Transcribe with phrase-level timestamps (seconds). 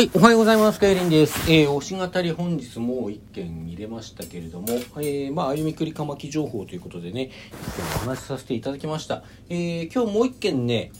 [0.00, 0.80] はい、おはようございます。
[0.80, 1.52] ケイリンです。
[1.52, 9.24] えー、押し語り本日も1件入れましたけれども、えー、まあ、歩みくりかまき情報ということでね、一件お話しさせていただきました。
[9.50, 10.90] えー、今日もう1件ね、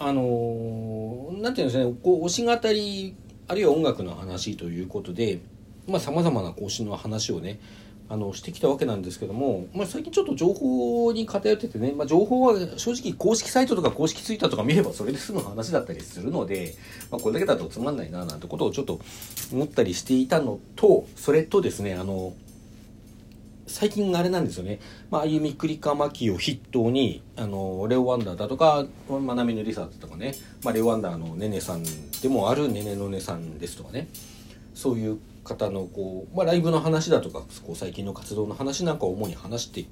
[0.00, 3.14] あのー、なんていうんですかね、こう、押し語り、
[3.46, 5.38] あるいは音楽の話ということで、
[5.86, 7.60] まあ、様々な更新の話をね、
[8.12, 16.74] あのしてきたわけなんですけども、まあ、最近ちょっと情報に偏っててね、まあ、情報は正直公式サイトとか公式ツイッターとか見ればそれで済む話だったりするので、
[17.12, 19.00] まあ、これだけだとつまんないななんてことをちょっと
[19.52, 22.34] 思ったりしていたのとそれとですねあの
[23.68, 24.80] 最近あれなんですよね、
[25.12, 30.34] まあ、歩みくりかまきを筆頭にあのレオ・ワンダーだとかまなみのりさだとかね、
[30.64, 34.08] まあ、レオ・ワンダーのねねさんでもあるねねのねさんですとかね。
[34.80, 39.84] そういう方のこう、まあ、ライブの話だとかこう最近の活動の話なんかを主に話して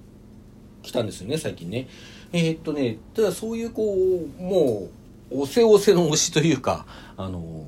[0.82, 1.88] きたんですよね最近ね。
[2.32, 4.88] えー、っとねただそういうこうも
[5.30, 6.86] うおせおせの推しというか
[7.18, 7.66] あの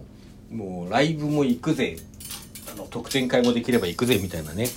[0.51, 1.98] もうライブも行くぜ
[2.72, 4.69] あの特典会もできれば行くぜみたいなね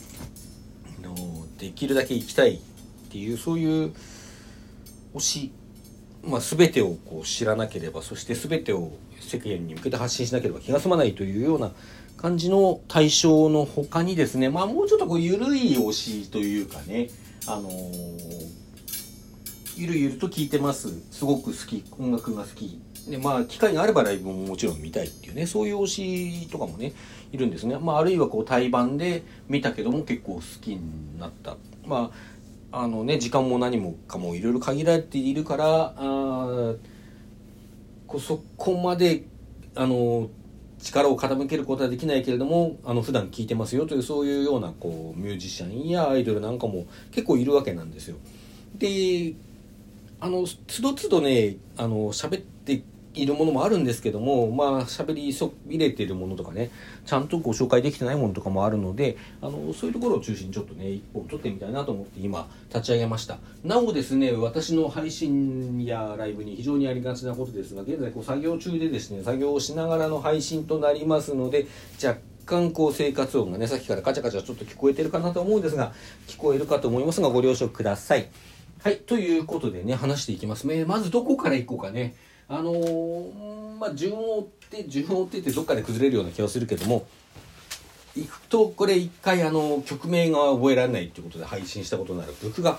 [1.01, 1.15] の
[1.57, 2.59] できるだけ行きたいっ
[3.09, 3.93] ていうそういう
[5.15, 5.51] 推し
[6.25, 11.71] まあ、全てをこう知らなければそして全てを世間に向けて発信しなければ気が済まないというような
[12.23, 17.09] 感じの対象の他にですね、まあ、もうちょっとこう緩い推しというかね、
[17.47, 18.49] あのー、
[19.75, 20.87] ゆるゆると聞いてます。
[21.11, 21.83] すごく好き。
[21.99, 22.79] 音楽が好き。
[23.09, 25.87] でまあ機会があればライブももちろん見たいっていうねそういう推
[26.45, 26.93] しとかもね
[27.33, 31.57] いるんですね、まあ、あるいはこう対バンで見たけども結構好きになった。
[31.85, 32.09] ま
[32.71, 36.75] ああのね時間も何もかもいろいろ限られているからあ
[38.07, 39.25] こそこまで
[39.75, 40.29] あの
[40.83, 48.17] 力を傾けることはできないけれどもあの普段聴いてますよというそういうようなこうミュージシャンやアイドルなんかも結構いるわけなんですよ。
[48.75, 49.33] で
[50.19, 52.43] あのつどつどねあの喋っ
[53.13, 56.71] いるものもあるんですけどもまあ喋りそびれてるものとかね
[57.05, 63.37] ちゃんとご紹介できてないものとかもあるのであのそういうところを中心にちょっとね一本撮ってみたいなと思って今立ち上げました。
[63.63, 71.67] なおですね私の配信やライブに非常にありがちなことですが現在こう作業中でですね作業をしながらの配信となりますので
[72.03, 75.93] 若干こう生活音がねさっきからカチャカチャちょっと聞こえてるかなと思うんですが
[76.27, 78.29] 聞こえるかと思いますがご了承ください。
[78.81, 80.67] はいということでね話していきます。
[80.67, 82.15] ねまずどこからいこうかね。
[82.53, 87.07] あのー、まあ順を追って順を追ってってどっかで崩れるような気がするけども
[88.15, 92.33] 行くとこれ一回あの曲名が覚えられないっていうことで配信したことになる。
[92.41, 92.77] ブックが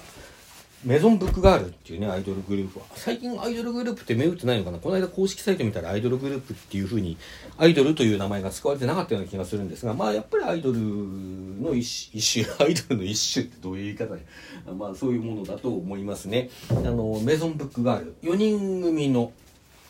[0.85, 2.79] メゾンブックガールっていうねアイドルグループ。
[2.79, 4.79] は最近アイドルグループって目打ってないのかな？
[4.79, 7.17] この間公式サイト見たらアイドルグループっていうふうに
[7.57, 14.25] アイドルという名前が使われてなかったような気がするんですがまあやっぱりアイドルの一種アイドルの一種ってどういう言い方で
[14.73, 16.51] まあそういうものだと思いますね。
[16.71, 19.33] あのメゾンブックガール4人組の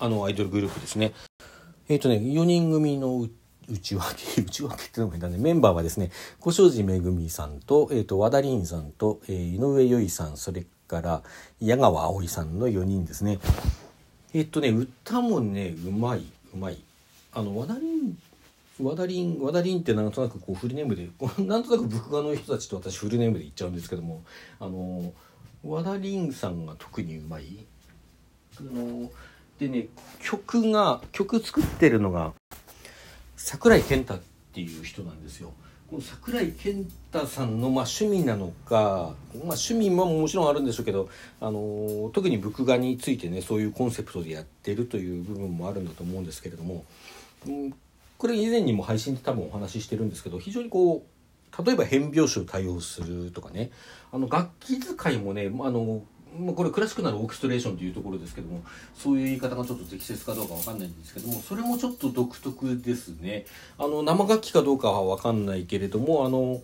[0.04, 1.14] あのアイドルグループですね。
[1.88, 3.26] えっ、ー、とね4人組の
[3.70, 5.38] 内訳 内訳ってのも変だね。
[5.38, 6.10] メンバーはですね
[6.40, 11.22] 小庄司めぐみさんと,、えーと、和田凛さんと、えー、井上由依さんそれから
[11.58, 13.38] 矢川葵さんの4人ですね。
[14.34, 16.76] えっ、ー、とね歌もねうまいうまい。
[17.32, 18.18] あの和田凛
[18.82, 21.08] 和田凛和田凛ってなんとなくこうフルネームで
[21.42, 24.22] なんとなく僕画の人たちと私フルネームで言っちゃうんですけども
[24.60, 25.14] あの
[25.64, 27.64] 和田凛さんが特にうまい。
[28.58, 29.10] あの
[29.58, 29.88] でね
[30.20, 32.32] 曲が曲作ってるのが
[33.36, 34.20] 桜井健太っ
[34.52, 35.52] ていう人なんですよ。
[35.90, 41.10] この桜井健太さんのまあ趣味なのか、まあ、趣味ももちろんあるんでしょうけど、
[41.40, 46.84] あの特に仏画についてねそういうコンセプトでやってるという部分もあるんだと思うんですけれども、
[47.46, 47.74] うん、
[48.16, 53.70] これ以前にも配信で多分お話ししてるんですけど非常にこう例えば変拍子を対応するとかね
[54.10, 56.02] あの楽器使いもねあの
[56.38, 58.62] まあ、これクラシックならオーケストレーションというところですけども
[58.96, 63.46] そういう言い方がちょっと適切かどうか分かんないんですけどもそれもちょっと独特ですね。
[63.78, 66.60] あの生楽器かどうかは分かんないけれどもあの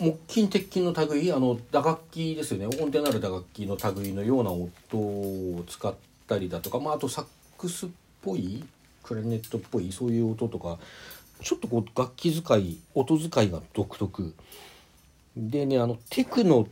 [0.00, 2.66] 木琴鉄琴の類あの打楽器ですよね。
[2.66, 5.94] 音程のある打楽器の類のような音を使っ
[6.26, 7.26] たりだとか、まあ、あとサッ
[7.56, 7.88] クスっ
[8.22, 8.64] ぽい
[9.04, 10.78] クラリネットっぽいそういう音とか
[11.42, 14.34] ちょっとこう楽器使い音使いが独特。
[15.36, 16.66] でねあのテクノ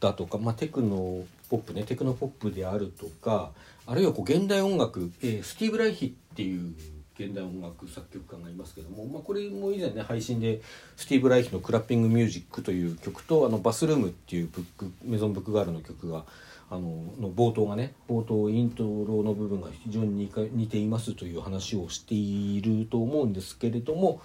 [0.00, 3.52] だとか、まあ、テクノポップねテクノポップであるとか
[3.86, 6.74] あるいはこう現代音楽、えー、スティーブ・ライヒっていう
[7.18, 10.60] 現代音楽作曲家がいますけども、まあ、これも以前ね配信で
[10.96, 16.24] スティーブ・ライヒの「クラッピング・ミュージック」という曲とあのバスルームっていうブックメゾン・ブックガールの曲が
[16.68, 16.80] あの
[17.20, 24.20] の冒頭がね冒頭イントロの部分が非常に似ていますという話をしていると思うんですけれども、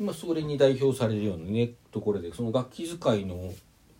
[0.00, 3.52] まあ、それに代表されるようなねところでその楽器使いの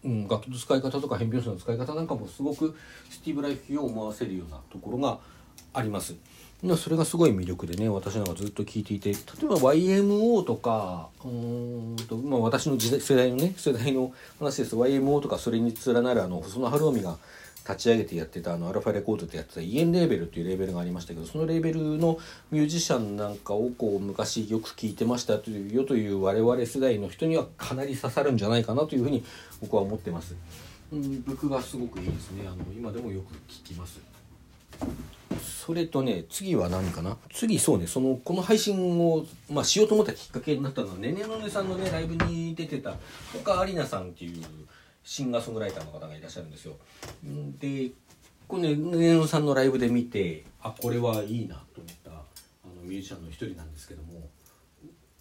[0.08, 2.75] うん、楽器の使い方とか変拍子の使い方なんかもすごく
[3.10, 5.19] スティーブ・ライフを思わせるようなところが
[5.75, 6.14] あります。
[6.76, 17.16] それがすごい魅力でね私なんかずっと聞いていて例えば YMO とかうんと、まあ、私の時代世代のね世代の話です YMO とかそれに連なるあの細野晴臣が
[17.69, 22.19] 立ち上げてやってたあのアルファレコードってやってたイエンレーベルっていうレーベルがありましたけどそのレーベルの
[22.50, 29.23] ミュージシャンなんかをこう昔よく聞いてましたというよという我々世代の人にはかなり刺さるんじゃないかなというふうに
[29.61, 30.35] 僕は思ってます。
[30.91, 34.00] うん、僕がすごくいいですねあの今でもよく聞きます。
[35.43, 37.19] それとね次は何かな？
[37.31, 42.94] 次そうねそのこの配信を、まあ、しようと思ったきっかけになったのはねねのねさんのねライブに出てた
[43.37, 44.43] 岡有奈さんっていう
[45.08, 46.75] シンガーソングライターの方がいらっしゃるんですよ。
[47.58, 47.93] で
[48.46, 52.14] これねねのさんのライブで見てあこれはいいなと思ったあ
[52.76, 54.28] のミュージシャンの一人なんですけども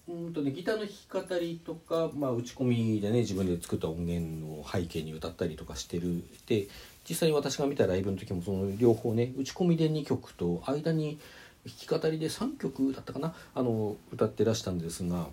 [0.09, 6.67] うんとね、ギターの弾き語りとか、まあ、打ち込みでね自分で作った音源の背景に歌ったりとかしてるで
[7.07, 11.17] 実際に私が見たライブの時もその両方ね打ち込みで2曲と間に
[11.65, 15.27] 弾き語りで3曲だったかなあの歌ってらしたんですが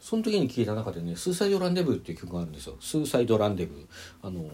[0.00, 2.76] その時に聴いた中でね「スーサイド・ランデブー」っていう曲があるんですよ。
[2.80, 3.86] スーサイド・ランデブー。
[4.22, 4.48] あの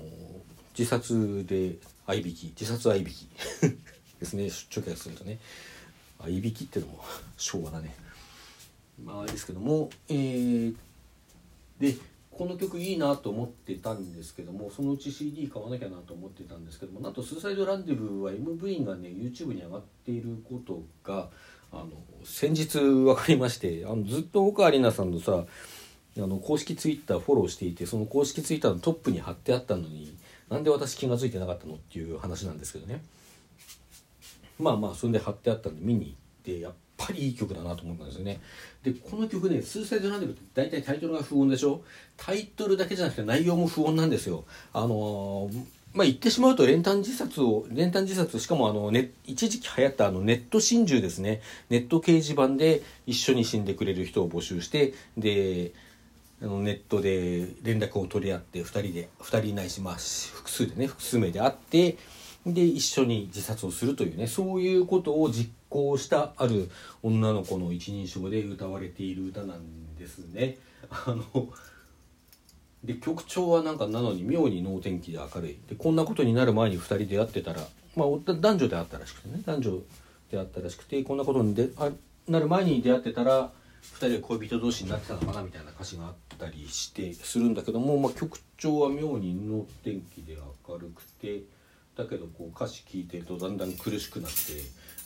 [0.76, 1.76] 自殺で
[2.06, 2.46] 合いびき。
[2.48, 3.28] 自殺合いびき。
[4.18, 4.50] ですね。
[4.74, 5.38] 直訳するとね。
[6.18, 7.04] 合いびきっていうのも
[7.36, 7.94] 昭和だね。
[9.02, 10.74] まあですけども、えー、
[11.78, 11.96] で
[12.30, 21.30] この曲いいなと思ってたんですけどもそのうち CD 買わなきゃなと思ってたんですけどもなんと「スーサイドランデブー」は MV がね YouTube に上がっていることが
[21.72, 21.88] あの
[22.24, 25.44] 先日分かりましてあのずっと岡里奈さんのさ
[26.16, 30.14] あの公式 Twitter フォローしていてその公式 Twitter のトップに貼ってあったのに
[30.48, 33.02] なんで私気が付いてなかったのっていう話なんですけどね。
[34.60, 38.40] まあまあそれで貼ってあったんで見に行ってやっぱりいい曲だなと思ったんですよね。
[38.84, 41.82] でこの曲ね「スーサイドランデブ」って大体タイトルが不穏でしょ？
[42.16, 44.44] タイトルだけじゃなくて内容も不穏なんですよ。
[44.72, 55.72] あのー、まあ言ってしまうと練炭自殺を練炭自殺しかもあの、ね、一時期流行ったあのネット心中ですねネット掲示板で一緒に死んでくれる人を募集してで
[56.42, 61.96] あのネットで連絡を取り合って2人で2人ないしまあ複数でね複数名で会って
[62.44, 66.70] で一緒に自殺をするというねそういうことを実行したある
[67.02, 70.58] 女の子の一人称で歌われている歌なんですね。
[70.90, 71.48] あの
[72.84, 77.60] で局長はなんかなのに妙に能天気で明るいでこんなことになる前に2人出会ってたら、
[77.96, 79.78] まあ、男女であったらしくてね男女
[80.30, 81.90] であったらしくてこんなことにであ
[82.28, 83.50] なる前に出会ってたら
[83.98, 90.36] 2人は恋人同士になってたのかなみたいな歌詞があったりしてするんだけども、まあ、局長は妙に能天気で
[90.68, 91.42] 明るくて。
[91.96, 94.36] だけどこう歌詞聞いてるとだんだん苦しくなって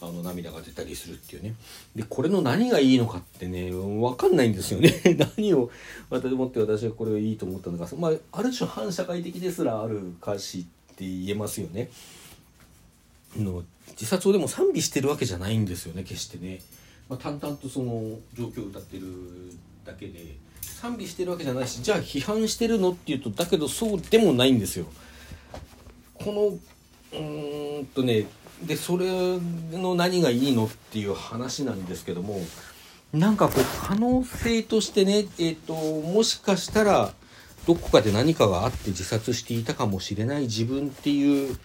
[0.00, 1.54] あの涙が出たりするっていうね。
[1.94, 4.94] でこれの何がいいのかってね分かんないんですよね。
[5.36, 5.70] 何を
[6.08, 10.64] 私思って私はこれをいいと思ったのか、まあ、ある種反社会的ですらある歌詞っ
[10.96, 11.90] て言えますよね。
[13.36, 16.60] の自殺をでも賛美してるわけじゃないんですよね決してね、
[17.08, 19.04] まあ、淡々とその状況を歌ってる
[19.84, 24.86] だけで賛美してるわけじゃないしじゃあ批判してるのっていうとだけどそうでもないんですよ。
[26.14, 26.58] この
[27.12, 28.26] うんとね
[28.62, 29.38] でそれ
[29.72, 32.40] の何がいいのっていう話なんですけども
[33.12, 37.12] なんかこう可能性としてねえっ、ー、ともしかしたら
[37.66, 41.56] どこかで何かがあって自殺していたかもしれない自分っていう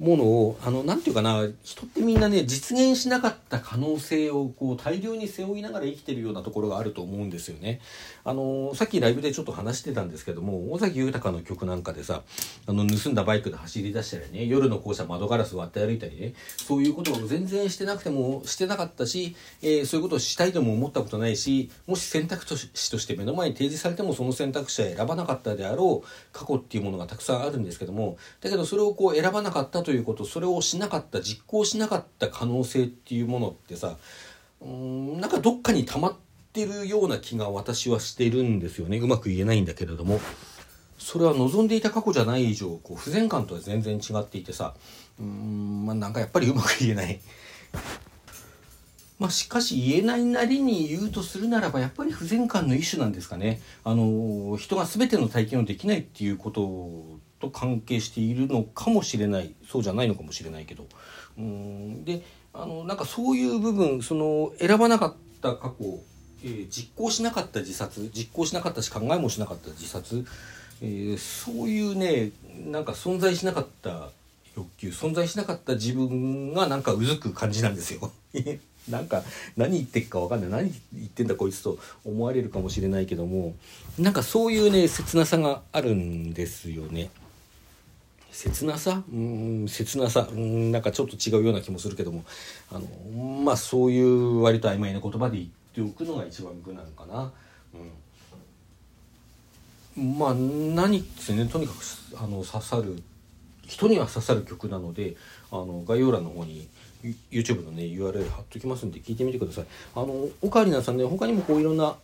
[0.00, 7.80] ものをあの何て言うかな人ってみんなね実現しなかった可能性をこう大量に背負いながら生きてるようなところがあると思うんですよね。
[8.24, 12.22] あのさっきライブでちょっと話してたんですけども尾崎豊の曲なんかでさ
[12.66, 33.96] あの盗んだバイクで走り出したりね夜の校舎窓ガラス割って歩いたりねそういうことを全然してなくてもしてなかったし、えー、そういうことをしたいとも思ったことないしもし選択肢として目の前に提示されてもその選択肢は選ばなかったであろう過去っていうものがたくさんあるんですけどもだけどそれをこう選ばなかったとということそれをしなかった実行しなかった可能性っていうものってさ
[34.60, 36.14] うんなんかどっかに溜まっ
[36.52, 40.20] てるような気が私はしてるんですよねうまく言えないんだけれども
[40.96, 44.74] それは望んでいた過去じゃない以上こう不全感とは全然違っていてさ
[45.18, 47.18] うんまあなんかやっぱりうまく言えない。
[49.18, 53.60] まあ、しかし言えないなりに言うとするならばやっぱり不全感の一種なんですかね。
[53.84, 60.86] あの人が全ての体験をできないっていうことと関係しているのかもしれないそうじゃないのかもしれないけど
[61.38, 65.98] うんであのなんかそういう部分その選ばなかった過去、
[66.44, 70.24] えー、実行しなかった自殺実行しなかったし考えもしなかった自殺、
[70.82, 72.32] えー、そういうね
[72.66, 74.10] なんか存在しなかった
[74.56, 78.10] 欲求存在しなかった自分がなんかうずく感じなんですよ。
[78.88, 79.22] なんか
[79.56, 83.54] 何言ってっか分かんない何言ってんだこいつと思われるかもしれないけども
[83.98, 87.10] なんかそういうね切なさがあるんですよね。
[88.40, 89.02] 切なさ？
[89.12, 92.24] うん切なさうんなんかちょっと違うような気もするけども
[92.72, 92.86] あの
[93.42, 97.30] まあそういう割と曖昧な言葉で言っておくのが一番無難かな。
[99.96, 101.82] うん、まあ何ってねとにかく
[102.16, 103.02] あの刺さる
[103.66, 105.16] 人には刺さる曲なので
[105.52, 106.66] あの概要欄の方に
[107.30, 109.66] YouTube のね URL 貼っときますんで聞いてみてください。
[109.94, 111.94] あのおかわりなさんね他にもこういろんな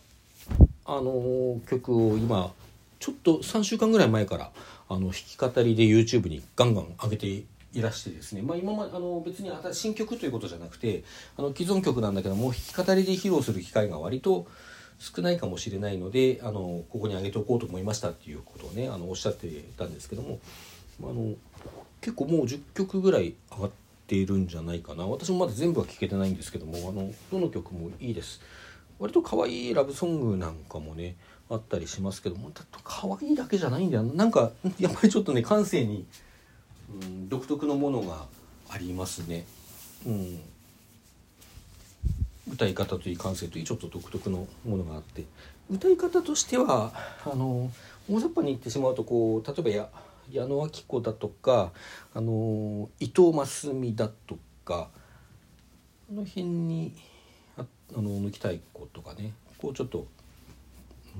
[0.85, 2.53] あの曲を今
[2.99, 4.51] ちょっと3週間ぐらい前から
[4.89, 11.03] あの弾き語りで YouTube にガンガン上げていらしてですね、まあ、今まであの別に新曲ということじゃなくて
[11.37, 14.47] あの既存曲なんだけども弾き語りで披露する機会が割と
[14.99, 20.39] 少ないかもしれないのであのここに上げておこうと思いましたっていうことをねあのおっしゃってたんですけども
[21.03, 21.35] あの
[22.01, 23.71] 結構もう10曲ぐらい上がっ
[24.07, 25.05] ているんじゃないかな。
[25.05, 28.41] 私もまだ全部は聴けてないんですけどもあのどの曲もいいです。
[28.99, 31.15] 割と可愛いラブソングなんかもね
[31.49, 32.51] あったりしますけども
[32.83, 34.03] 可愛いだけじゃないんだよ。
[34.03, 36.05] なんかやっぱりちょっとね感性に、
[36.89, 38.25] うん、独特のものが
[38.69, 39.45] ありますね。
[40.05, 40.39] うん。
[42.51, 45.23] 歌い方といい感性といいちょっと独特のものがあって。
[45.69, 46.93] 歌い方としては
[47.25, 47.69] あの
[48.09, 49.89] 大雑把に言ってしまうとこう例えばや
[50.31, 51.71] 矢野顕子だとか
[52.13, 54.89] あの伊藤真澄だとか
[56.09, 56.93] あの辺に
[57.57, 57.65] あ
[57.97, 59.33] あの抜きたい子とかね。
[59.57, 60.07] こうちょっと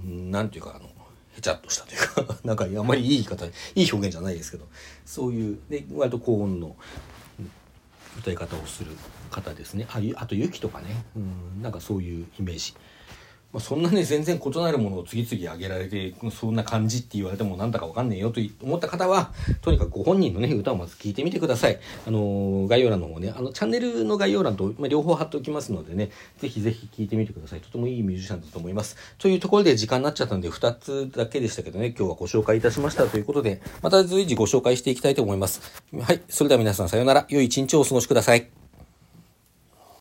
[0.05, 0.89] 何ていうかあの
[1.37, 4.67] へちゃっとしたというか なんかあんまりいい言い方いい表現じゃないですけど
[5.05, 6.75] そういうで割と高音の
[8.17, 8.91] 歌い方をする
[9.29, 9.87] 方ですね。
[9.89, 11.05] ああと雪とかね。
[11.15, 12.73] うんなんかそういうイメージ。
[13.57, 21.79] まあ、そんなね全然異なるものを次々挙げられてそんな感じって言われてもなんだかわかんねえよと思った方はとにかくご本人のね歌をまず聴いてみてください。
[22.05, 27.61] あの概要欄の方ねあのチャンネルの概要欄と、まあ、両方貼っておきますのでねぜひぜひ聴いてみてください。
[27.61, 28.95] とてもいいミュージシャンだと思います。
[29.17, 35.61] というところで時間になっちゃったんで2つだけでしたけどね今日はご紹介いたしましたということでまた随時ご紹介していきたいと思います。
[35.99, 37.25] はいそれでは皆さんさようなら。
[37.29, 38.66] 良い一日をお過ごしください。